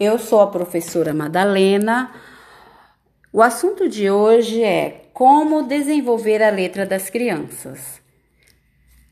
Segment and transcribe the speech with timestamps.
[0.00, 2.10] Eu sou a professora Madalena.
[3.30, 8.00] O assunto de hoje é como desenvolver a letra das crianças.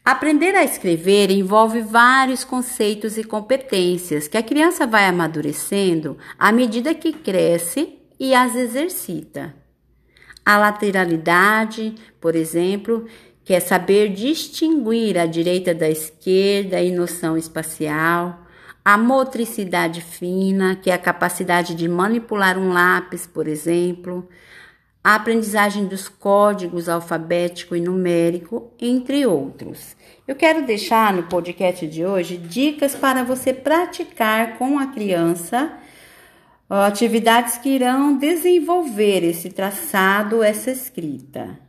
[0.03, 6.95] Aprender a escrever envolve vários conceitos e competências que a criança vai amadurecendo à medida
[6.95, 9.55] que cresce e as exercita.
[10.43, 13.05] A lateralidade, por exemplo,
[13.45, 18.48] que é saber distinguir a direita da esquerda e noção espacial,
[18.89, 24.27] a motricidade fina, que é a capacidade de manipular um lápis, por exemplo,
[25.05, 29.95] a aprendizagem dos códigos alfabético e numérico, entre outros.
[30.27, 35.71] Eu quero deixar no podcast de hoje dicas para você praticar com a criança
[36.71, 41.68] atividades que irão desenvolver esse traçado, essa escrita.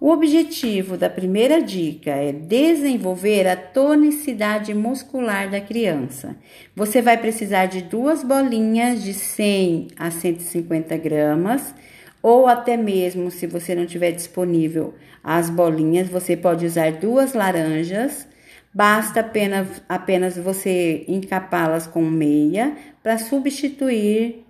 [0.00, 6.38] O objetivo da primeira dica é desenvolver a tonicidade muscular da criança.
[6.74, 11.74] Você vai precisar de duas bolinhas de 100 a 150 gramas,
[12.22, 18.26] ou até mesmo, se você não tiver disponível as bolinhas, você pode usar duas laranjas.
[18.72, 24.46] Basta apenas, apenas você encapá-las com meia para substituir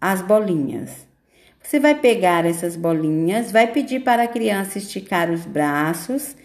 [0.00, 1.11] as bolinhas.
[1.62, 6.36] Você vai pegar essas bolinhas, vai pedir para a criança esticar os braços,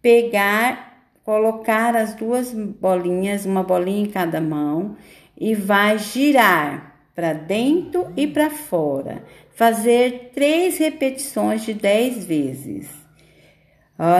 [0.00, 4.96] pegar, colocar as duas bolinhas, uma bolinha em cada mão,
[5.38, 9.24] e vai girar para dentro e para fora.
[9.54, 12.88] Fazer três repetições de dez vezes.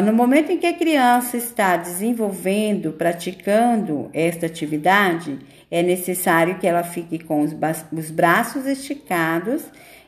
[0.04, 5.38] no momento em que a criança está desenvolvendo, praticando esta atividade,
[5.70, 7.52] é necessário que ela fique com os,
[7.90, 9.64] os braços esticados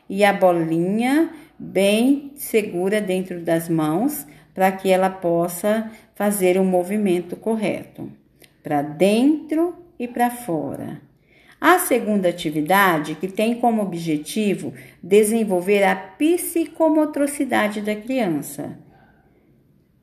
[0.09, 7.35] e a bolinha bem segura dentro das mãos para que ela possa fazer o movimento
[7.35, 8.11] correto,
[8.63, 11.01] para dentro e para fora.
[11.59, 18.77] A segunda atividade, que tem como objetivo desenvolver a psicomotricidade da criança.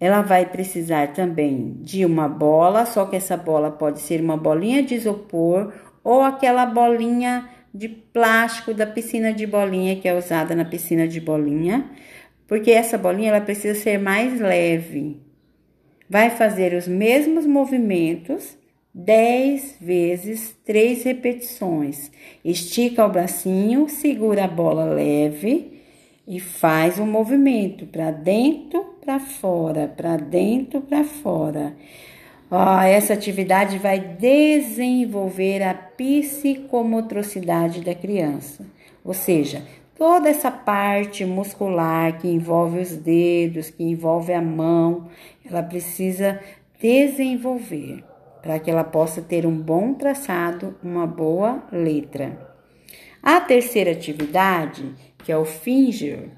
[0.00, 4.82] Ela vai precisar também de uma bola, só que essa bola pode ser uma bolinha
[4.82, 10.64] de isopor ou aquela bolinha de plástico da piscina de bolinha que é usada na
[10.64, 11.90] piscina de bolinha,
[12.46, 15.20] porque essa bolinha ela precisa ser mais leve.
[16.08, 18.58] Vai fazer os mesmos movimentos
[18.94, 22.10] 10 vezes, 3 repetições.
[22.44, 25.80] Estica o bracinho, segura a bola leve
[26.26, 31.74] e faz um movimento para dentro, para fora, para dentro, para fora.
[32.54, 38.66] Ah, essa atividade vai desenvolver a psicomotricidade da criança,
[39.02, 39.62] ou seja,
[39.96, 45.08] toda essa parte muscular que envolve os dedos, que envolve a mão,
[45.42, 46.38] ela precisa
[46.78, 48.04] desenvolver
[48.42, 52.54] para que ela possa ter um bom traçado, uma boa letra.
[53.22, 56.28] A terceira atividade, que é o finger,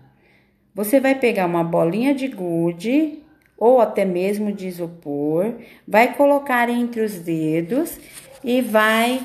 [0.72, 3.23] você vai pegar uma bolinha de gude
[3.58, 5.54] ou até mesmo de isopor,
[5.86, 7.98] vai colocar entre os dedos
[8.42, 9.24] e vai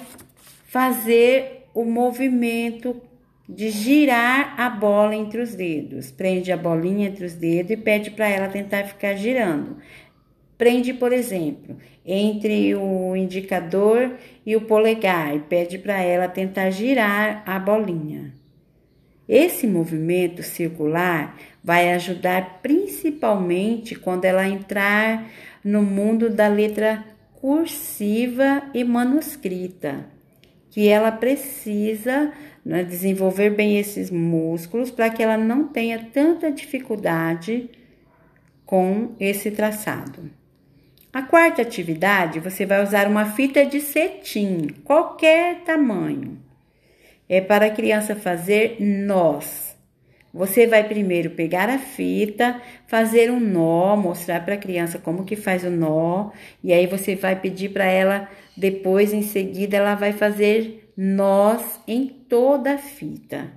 [0.65, 3.01] fazer o movimento
[3.47, 6.11] de girar a bola entre os dedos.
[6.11, 9.77] Prende a bolinha entre os dedos e pede para ela tentar ficar girando.
[10.57, 17.43] Prende, por exemplo, entre o indicador e o polegar e pede para ela tentar girar
[17.45, 18.38] a bolinha.
[19.29, 25.29] Esse movimento circular vai ajudar principalmente quando ela entrar
[25.63, 30.07] no mundo da letra cursiva e manuscrita,
[30.71, 32.33] que ela precisa
[32.65, 37.69] né, desenvolver bem esses músculos para que ela não tenha tanta dificuldade
[38.65, 40.27] com esse traçado.
[41.13, 46.48] A quarta atividade, você vai usar uma fita de cetim, qualquer tamanho
[47.29, 49.77] é para a criança fazer nós.
[50.33, 55.35] Você vai primeiro pegar a fita, fazer um nó, mostrar para a criança como que
[55.35, 56.31] faz o nó,
[56.63, 62.07] e aí você vai pedir para ela, depois em seguida ela vai fazer nós em
[62.07, 63.51] toda a fita.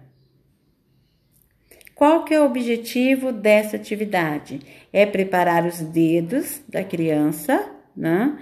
[1.95, 4.61] Qual que é o objetivo dessa atividade?
[4.93, 8.39] É preparar os dedos da criança, né?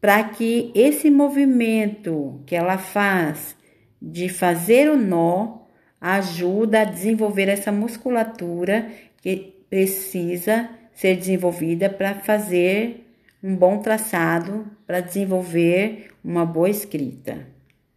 [0.00, 3.54] Para que esse movimento que ela faz
[4.00, 5.66] de fazer o nó
[6.00, 8.90] ajuda a desenvolver essa musculatura
[9.20, 13.06] que precisa ser desenvolvida para fazer
[13.42, 17.46] um bom traçado, para desenvolver uma boa escrita,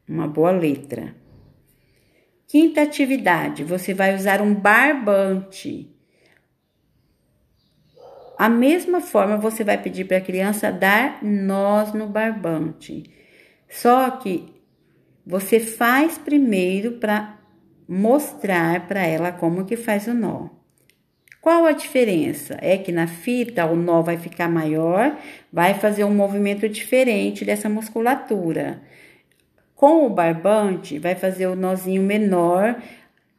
[0.08, 1.16] uma boa letra.
[2.48, 5.90] Quinta atividade, você vai usar um barbante.
[8.38, 13.04] A mesma forma, você vai pedir para a criança dar nós no barbante.
[13.70, 14.59] Só que
[15.30, 17.38] você faz primeiro para
[17.88, 20.48] mostrar para ela como que faz o nó.
[21.40, 22.58] Qual a diferença?
[22.60, 25.16] É que na fita o nó vai ficar maior,
[25.54, 28.82] vai fazer um movimento diferente dessa musculatura.
[29.76, 32.82] Com o barbante, vai fazer o nozinho menor,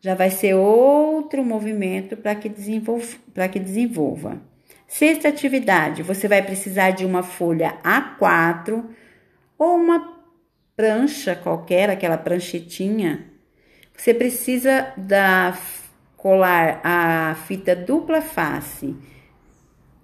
[0.00, 4.40] já vai ser outro movimento para que, desenvolva, que desenvolva.
[4.87, 8.84] Sexta atividade, você vai precisar de uma folha A4
[9.58, 10.10] ou uma
[10.81, 13.27] prancha qualquer, aquela pranchetinha.
[13.94, 15.55] Você precisa da
[16.17, 18.97] colar a fita dupla face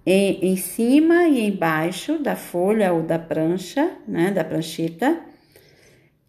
[0.05, 5.19] em, em cima e embaixo da folha ou da prancha, né, da prancheta.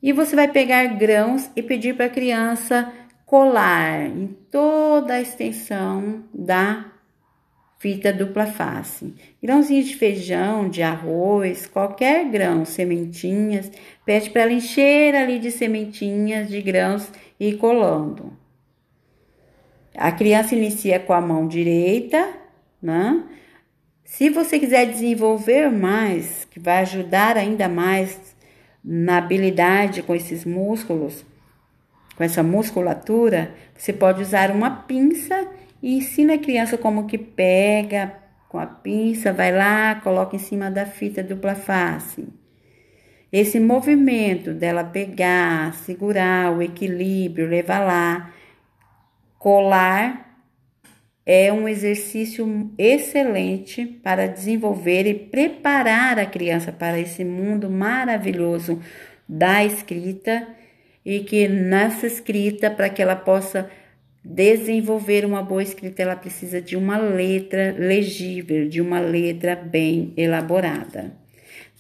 [0.02, 2.90] E você vai pegar grãos e pedir para a criança
[3.26, 6.86] colar em toda a extensão da
[7.78, 9.14] fita dupla face.
[9.42, 13.70] Grãozinhos de feijão, de arroz, qualquer grão, sementinhas,
[14.04, 18.32] pede para ela encher ali de sementinhas, de grãos e colando.
[19.96, 22.28] A criança inicia com a mão direita,
[22.82, 23.24] né?
[24.04, 28.18] Se você quiser desenvolver mais, que vai ajudar ainda mais
[28.82, 31.24] na habilidade com esses músculos,
[32.16, 35.46] com essa musculatura, você pode usar uma pinça
[35.82, 38.14] e ensina a criança como que pega
[38.48, 42.26] com a pinça, vai lá, coloca em cima da fita dupla face.
[43.30, 48.32] Esse movimento dela pegar, segurar o equilíbrio, levar lá,
[49.38, 50.28] colar
[51.26, 58.80] é um exercício excelente para desenvolver e preparar a criança para esse mundo maravilhoso
[59.28, 60.48] da escrita
[61.04, 63.70] e que nessa escrita para que ela possa
[64.24, 71.12] desenvolver uma boa escrita, ela precisa de uma letra legível, de uma letra bem elaborada.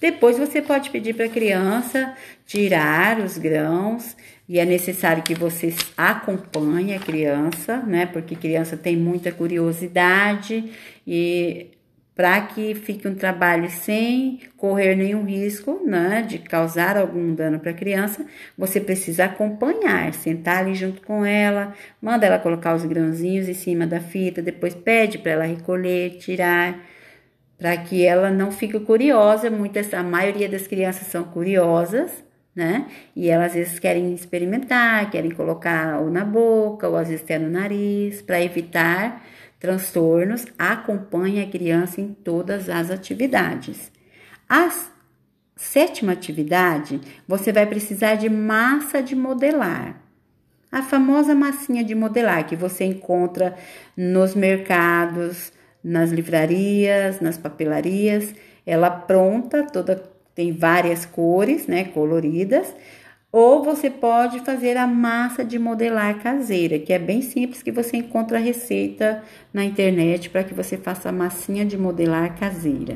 [0.00, 2.14] Depois você pode pedir para a criança
[2.46, 4.16] tirar os grãos
[4.48, 8.06] e é necessário que você acompanhe a criança, né?
[8.06, 10.72] Porque criança tem muita curiosidade
[11.06, 11.77] e
[12.18, 17.70] para que fique um trabalho sem correr nenhum risco, né, de causar algum dano para
[17.70, 18.26] a criança,
[18.56, 21.72] você precisa acompanhar, sentar ali junto com ela,
[22.02, 26.80] manda ela colocar os grãozinhos em cima da fita, depois pede para ela recolher, tirar,
[27.56, 29.48] para que ela não fique curiosa.
[29.48, 32.10] Muitas, a maioria das crianças são curiosas,
[32.52, 32.86] né?
[33.14, 37.38] E elas às vezes querem experimentar, querem colocar ou na boca, ou às vezes até
[37.38, 39.24] no nariz, para evitar
[39.58, 43.90] transtornos, acompanhe a criança em todas as atividades.
[44.48, 44.70] A
[45.56, 50.00] sétima atividade, você vai precisar de massa de modelar.
[50.70, 53.56] A famosa massinha de modelar que você encontra
[53.96, 55.52] nos mercados,
[55.82, 58.34] nas livrarias, nas papelarias,
[58.66, 59.96] ela pronta, toda
[60.34, 62.72] tem várias cores, né, coloridas.
[63.30, 67.98] Ou você pode fazer a massa de modelar caseira, que é bem simples, que você
[67.98, 69.22] encontra a receita
[69.52, 72.94] na internet para que você faça a massinha de modelar caseira.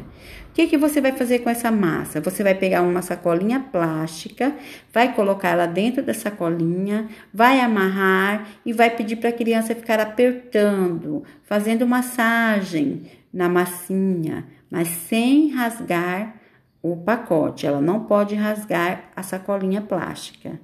[0.48, 2.18] O que, que você vai fazer com essa massa?
[2.22, 4.54] Você vai pegar uma sacolinha plástica,
[4.90, 10.00] vai colocar ela dentro da sacolinha, vai amarrar e vai pedir para a criança ficar
[10.00, 16.41] apertando, fazendo massagem na massinha, mas sem rasgar
[16.82, 20.60] o pacote, ela não pode rasgar a sacolinha plástica.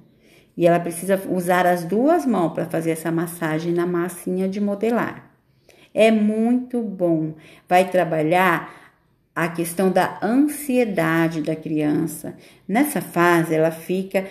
[0.57, 5.31] E ela precisa usar as duas mãos para fazer essa massagem na massinha de modelar.
[5.93, 7.33] É muito bom.
[7.67, 8.69] Vai trabalhar
[9.33, 12.35] a questão da ansiedade da criança.
[12.67, 14.27] Nessa fase, ela fica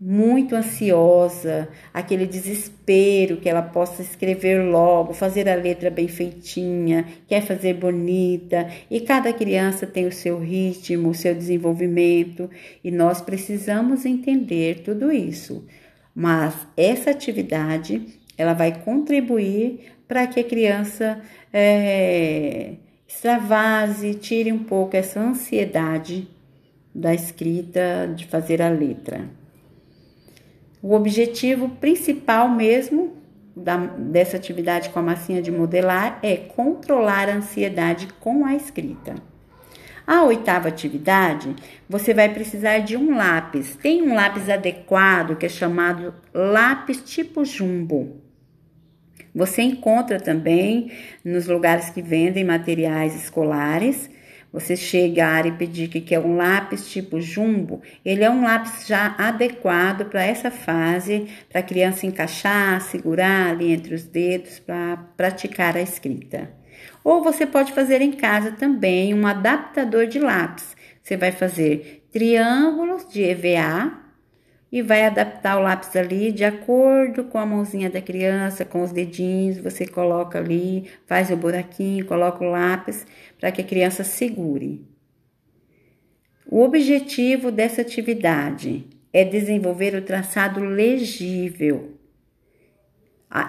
[0.00, 7.42] muito ansiosa, aquele desespero que ela possa escrever logo, fazer a letra bem feitinha, quer
[7.42, 12.48] fazer bonita, e cada criança tem o seu ritmo, o seu desenvolvimento,
[12.82, 15.66] e nós precisamos entender tudo isso.
[16.14, 18.02] Mas essa atividade
[18.38, 21.20] ela vai contribuir para que a criança
[21.52, 22.72] é,
[23.06, 26.26] extravase, tire um pouco essa ansiedade
[26.94, 29.39] da escrita, de fazer a letra.
[30.82, 33.16] O objetivo principal mesmo
[33.54, 39.14] da, dessa atividade com a massinha de modelar é controlar a ansiedade com a escrita.
[40.06, 41.54] A oitava atividade,
[41.88, 43.76] você vai precisar de um lápis.
[43.76, 48.20] Tem um lápis adequado que é chamado lápis tipo jumbo.
[49.34, 50.90] Você encontra também
[51.24, 54.10] nos lugares que vendem materiais escolares
[54.52, 59.14] você chegar e pedir que quer um lápis tipo jumbo, ele é um lápis já
[59.16, 65.76] adequado para essa fase, para a criança encaixar, segurar ali entre os dedos para praticar
[65.76, 66.50] a escrita.
[67.04, 70.76] Ou você pode fazer em casa também um adaptador de lápis.
[71.02, 73.99] Você vai fazer triângulos de EVA
[74.72, 78.92] e vai adaptar o lápis ali de acordo com a mãozinha da criança, com os
[78.92, 83.06] dedinhos, você coloca ali, faz o buraquinho, coloca o lápis
[83.38, 84.84] para que a criança segure.
[86.46, 91.99] O objetivo dessa atividade é desenvolver o traçado legível.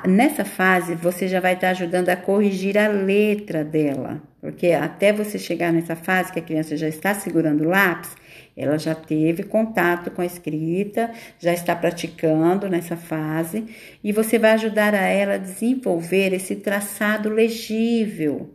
[0.07, 5.39] Nessa fase, você já vai estar ajudando a corrigir a letra dela, porque até você
[5.39, 8.15] chegar nessa fase que a criança já está segurando o lápis,
[8.55, 11.09] ela já teve contato com a escrita,
[11.39, 13.65] já está praticando nessa fase,
[14.03, 18.53] e você vai ajudar a ela a desenvolver esse traçado legível,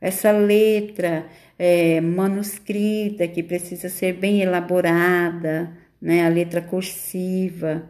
[0.00, 1.26] essa letra
[1.58, 6.26] é, manuscrita que precisa ser bem elaborada, né?
[6.26, 7.88] A letra cursiva.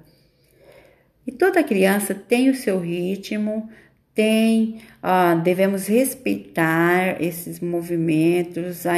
[1.27, 3.69] E toda criança tem o seu ritmo,
[4.15, 8.97] tem, ah, devemos respeitar esses movimentos, a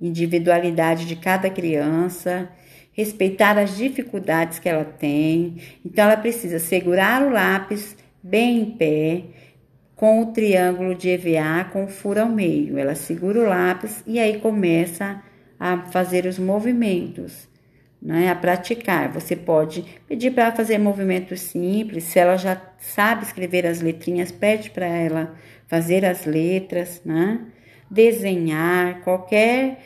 [0.00, 2.48] individualidade de cada criança,
[2.92, 5.56] respeitar as dificuldades que ela tem.
[5.84, 9.24] Então, ela precisa segurar o lápis bem em pé,
[9.98, 12.78] com o triângulo de EVA com o furo ao meio.
[12.78, 15.20] Ela segura o lápis e aí começa
[15.58, 17.47] a fazer os movimentos,
[18.00, 18.30] né?
[18.30, 19.12] A praticar.
[19.12, 24.30] Você pode pedir para ela fazer movimentos simples, se ela já sabe escrever as letrinhas,
[24.30, 25.34] pede para ela
[25.66, 27.40] fazer as letras, né?
[27.90, 29.80] Desenhar, qualquer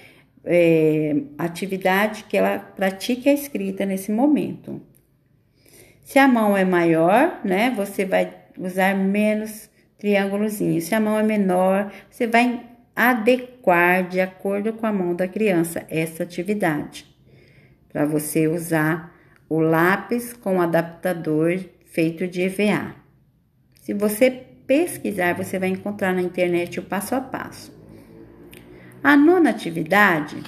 [0.44, 4.80] é, atividade que ela pratique a escrita nesse momento.
[6.02, 7.72] Se a mão é maior, né?
[7.76, 10.80] Você vai usar menos triângulozinho.
[10.80, 12.60] Se a mão é menor, você vai
[12.94, 17.11] adequar de acordo com a mão da criança essa atividade.
[17.92, 19.14] Para você usar
[19.48, 22.94] o lápis com adaptador feito de EVA.
[23.82, 24.30] Se você
[24.66, 27.72] pesquisar, você vai encontrar na internet o passo a passo.
[29.02, 30.42] A nona atividade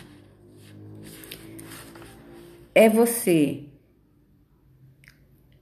[2.75, 3.65] é você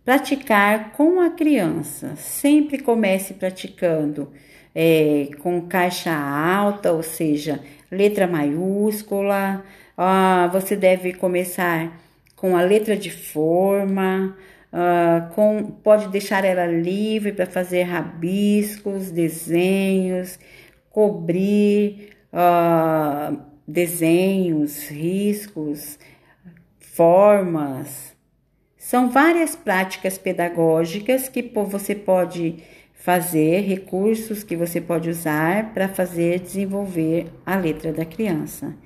[0.05, 2.17] Praticar com a criança.
[2.17, 4.33] Sempre comece praticando
[4.75, 9.65] é, com caixa alta, ou seja, letra maiúscula.
[9.97, 12.01] Ah, você deve começar
[12.37, 14.37] com a letra de forma.
[14.73, 20.39] Ah, com, pode deixar ela livre para fazer rabiscos, desenhos,
[20.91, 23.35] cobrir ah,
[23.67, 25.99] desenhos, riscos,
[26.81, 28.13] formas.
[28.79, 32.63] São várias práticas pedagógicas que você pode
[33.03, 38.77] fazer, recursos que você pode usar para fazer desenvolver a letra da criança.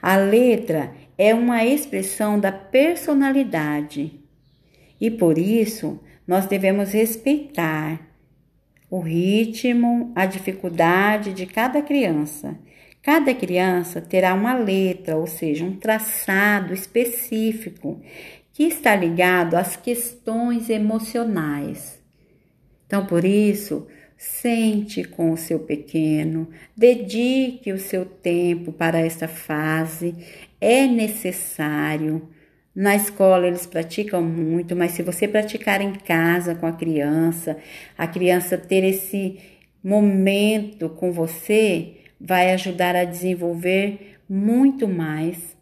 [0.00, 4.12] A letra é uma expressão da personalidade
[5.00, 8.00] e por isso nós devemos respeitar
[8.88, 12.56] o ritmo, a dificuldade de cada criança.
[13.02, 18.00] Cada criança terá uma letra, ou seja, um traçado específico
[18.52, 22.03] que está ligado às questões emocionais.
[22.94, 30.14] Então, por isso, sente com o seu pequeno, dedique o seu tempo para esta fase,
[30.60, 32.28] é necessário.
[32.72, 37.56] Na escola eles praticam muito, mas se você praticar em casa com a criança,
[37.98, 39.40] a criança ter esse
[39.82, 45.56] momento com você, vai ajudar a desenvolver muito mais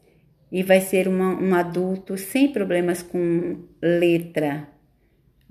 [0.52, 4.71] e vai ser uma, um adulto sem problemas com letra.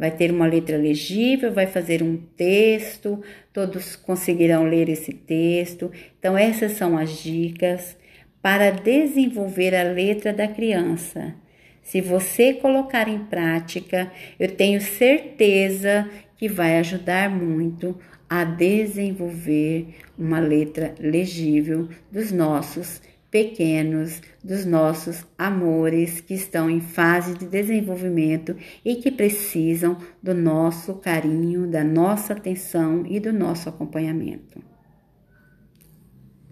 [0.01, 3.21] Vai ter uma letra legível, vai fazer um texto,
[3.53, 5.91] todos conseguirão ler esse texto.
[6.17, 7.95] Então, essas são as dicas
[8.41, 11.35] para desenvolver a letra da criança.
[11.83, 17.95] Se você colocar em prática, eu tenho certeza que vai ajudar muito
[18.27, 19.85] a desenvolver
[20.17, 28.55] uma letra legível dos nossos pequenos dos nossos amores que estão em fase de desenvolvimento
[28.83, 34.70] e que precisam do nosso carinho, da nossa atenção e do nosso acompanhamento.